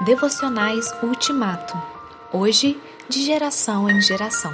Devocionais 0.00 0.92
Ultimato. 1.04 1.80
Hoje, 2.32 2.76
de 3.08 3.22
geração 3.22 3.88
em 3.88 4.02
geração. 4.02 4.52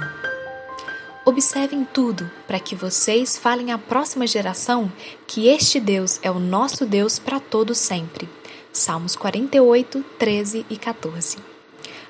Observem 1.25 1.83
tudo 1.83 2.29
para 2.45 2.59
que 2.59 2.75
vocês 2.75 3.37
falem 3.37 3.71
à 3.71 3.77
próxima 3.77 4.27
geração 4.27 4.91
que 5.25 5.47
este 5.47 5.79
Deus 5.79 6.19
é 6.21 6.29
o 6.29 6.39
nosso 6.39 6.85
Deus 6.85 7.17
para 7.17 7.39
todo 7.39 7.73
sempre. 7.73 8.29
Salmos 8.71 9.15
48, 9.15 10.05
13 10.19 10.65
e 10.69 10.77
14. 10.77 11.39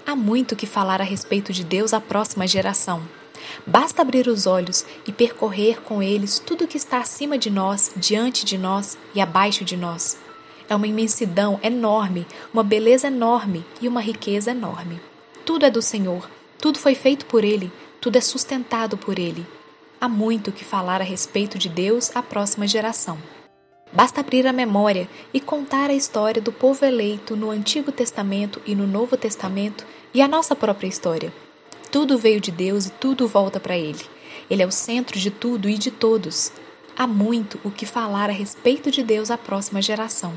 Há 0.05 0.13
muito 0.13 0.53
que 0.53 0.67
falar 0.67 0.99
a 0.99 1.05
respeito 1.05 1.53
de 1.53 1.63
Deus 1.63 1.93
à 1.93 2.01
próxima 2.01 2.45
geração. 2.45 3.01
Basta 3.65 4.01
abrir 4.01 4.27
os 4.27 4.45
olhos 4.45 4.85
e 5.07 5.11
percorrer 5.11 5.81
com 5.81 6.03
eles 6.03 6.37
tudo 6.37 6.67
que 6.67 6.77
está 6.77 6.99
acima 6.99 7.37
de 7.37 7.49
nós, 7.49 7.93
diante 7.95 8.43
de 8.43 8.57
nós 8.57 8.97
e 9.15 9.21
abaixo 9.21 9.63
de 9.63 9.77
nós. 9.77 10.17
É 10.71 10.75
uma 10.75 10.87
imensidão 10.87 11.59
enorme, 11.61 12.25
uma 12.53 12.63
beleza 12.63 13.07
enorme 13.07 13.65
e 13.81 13.89
uma 13.89 13.99
riqueza 13.99 14.51
enorme. 14.51 15.01
Tudo 15.43 15.65
é 15.65 15.69
do 15.69 15.81
Senhor, 15.81 16.31
tudo 16.61 16.79
foi 16.79 16.95
feito 16.95 17.25
por 17.25 17.43
Ele, 17.43 17.69
tudo 17.99 18.15
é 18.15 18.21
sustentado 18.21 18.95
por 18.95 19.19
Ele. 19.19 19.45
Há 19.99 20.07
muito 20.07 20.49
que 20.49 20.63
falar 20.63 21.01
a 21.01 21.03
respeito 21.03 21.57
de 21.57 21.67
Deus 21.67 22.15
à 22.15 22.23
próxima 22.23 22.65
geração. 22.65 23.17
Basta 23.91 24.21
abrir 24.21 24.47
a 24.47 24.53
memória 24.53 25.09
e 25.33 25.41
contar 25.41 25.89
a 25.89 25.93
história 25.93 26.41
do 26.41 26.53
povo 26.53 26.85
eleito 26.85 27.35
no 27.35 27.51
Antigo 27.51 27.91
Testamento 27.91 28.61
e 28.65 28.73
no 28.73 28.87
Novo 28.87 29.17
Testamento 29.17 29.85
e 30.13 30.21
a 30.21 30.27
nossa 30.29 30.55
própria 30.55 30.87
história. 30.87 31.33
Tudo 31.91 32.17
veio 32.17 32.39
de 32.39 32.49
Deus 32.49 32.85
e 32.85 32.91
tudo 32.91 33.27
volta 33.27 33.59
para 33.59 33.77
Ele. 33.77 34.05
Ele 34.49 34.63
é 34.63 34.65
o 34.65 34.71
centro 34.71 35.19
de 35.19 35.29
tudo 35.29 35.67
e 35.67 35.77
de 35.77 35.91
todos. 35.91 36.49
Há 36.97 37.05
muito 37.05 37.59
o 37.61 37.69
que 37.69 37.85
falar 37.85 38.29
a 38.29 38.33
respeito 38.33 38.89
de 38.89 39.03
Deus 39.03 39.29
à 39.29 39.37
próxima 39.37 39.81
geração. 39.81 40.33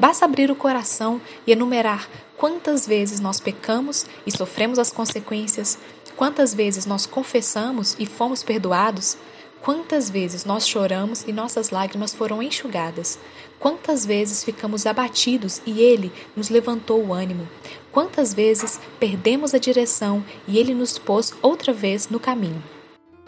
Basta 0.00 0.24
abrir 0.24 0.50
o 0.50 0.56
coração 0.56 1.20
e 1.46 1.52
enumerar 1.52 2.08
quantas 2.38 2.86
vezes 2.86 3.20
nós 3.20 3.38
pecamos 3.38 4.06
e 4.26 4.34
sofremos 4.34 4.78
as 4.78 4.90
consequências, 4.90 5.78
quantas 6.16 6.54
vezes 6.54 6.86
nós 6.86 7.04
confessamos 7.04 7.94
e 7.98 8.06
fomos 8.06 8.42
perdoados, 8.42 9.18
quantas 9.60 10.08
vezes 10.08 10.46
nós 10.46 10.66
choramos 10.66 11.22
e 11.28 11.34
nossas 11.34 11.68
lágrimas 11.68 12.14
foram 12.14 12.42
enxugadas, 12.42 13.18
quantas 13.58 14.06
vezes 14.06 14.42
ficamos 14.42 14.86
abatidos 14.86 15.60
e 15.66 15.82
Ele 15.82 16.10
nos 16.34 16.48
levantou 16.48 17.04
o 17.04 17.12
ânimo, 17.12 17.46
quantas 17.92 18.32
vezes 18.32 18.80
perdemos 18.98 19.52
a 19.52 19.58
direção 19.58 20.24
e 20.48 20.56
Ele 20.58 20.72
nos 20.72 20.98
pôs 20.98 21.34
outra 21.42 21.74
vez 21.74 22.08
no 22.08 22.18
caminho. 22.18 22.64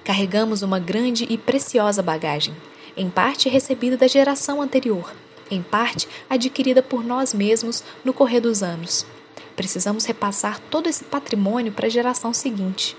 Carregamos 0.02 0.62
uma 0.62 0.78
grande 0.78 1.26
e 1.28 1.36
preciosa 1.36 2.02
bagagem, 2.02 2.56
em 2.96 3.10
parte 3.10 3.50
recebida 3.50 3.98
da 3.98 4.06
geração 4.06 4.62
anterior 4.62 5.12
em 5.54 5.62
parte 5.62 6.08
adquirida 6.28 6.82
por 6.82 7.04
nós 7.04 7.34
mesmos 7.34 7.82
no 8.04 8.12
correr 8.12 8.40
dos 8.40 8.62
anos. 8.62 9.06
Precisamos 9.54 10.04
repassar 10.04 10.60
todo 10.70 10.88
esse 10.88 11.04
patrimônio 11.04 11.72
para 11.72 11.86
a 11.86 11.90
geração 11.90 12.32
seguinte. 12.32 12.96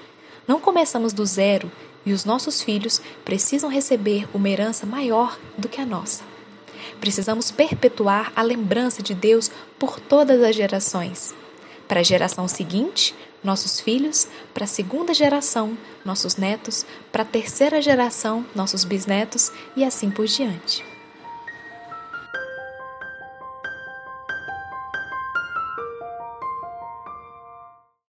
Não 0.48 0.60
começamos 0.60 1.14
do 1.14 1.26
zero 1.26 1.72
e 2.06 2.14
os 2.14 2.26
nossos 2.26 2.62
filhos 2.62 3.02
precisam 3.24 3.70
receber 3.70 4.28
uma 4.34 4.50
herança 4.50 4.86
maior 4.86 5.38
do 5.58 5.70
que 5.70 5.82
a 5.82 5.86
nossa. 5.86 6.24
Precisamos 7.00 7.52
perpetuar 7.52 8.32
a 8.36 8.42
lembrança 8.42 9.02
de 9.02 9.14
Deus 9.14 9.50
por 9.80 10.00
todas 10.00 10.42
as 10.42 10.56
gerações. 10.56 11.34
Para 11.88 12.02
a 12.02 12.04
geração 12.04 12.48
seguinte, 12.48 13.16
nossos 13.44 13.80
filhos, 13.80 14.28
para 14.54 14.64
a 14.64 14.68
segunda 14.68 15.14
geração, 15.14 15.78
nossos 16.06 16.38
netos, 16.38 16.86
para 17.12 17.24
a 17.24 17.26
terceira 17.26 17.82
geração, 17.82 18.46
nossos 18.56 18.84
bisnetos 18.84 19.52
e 19.76 19.84
assim 19.84 20.10
por 20.10 20.26
diante. 20.26 20.93